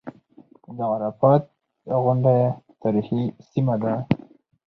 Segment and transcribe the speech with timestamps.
[0.75, 1.43] د عرفات
[2.03, 2.39] غونډۍ
[2.81, 3.93] تاریخي سیمه ده.